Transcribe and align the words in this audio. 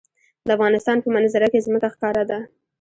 د 0.47 0.49
افغانستان 0.57 0.97
په 1.01 1.09
منظره 1.15 1.47
کې 1.51 1.63
ځمکه 1.65 1.87
ښکاره 1.93 2.23
ده. 2.29 2.39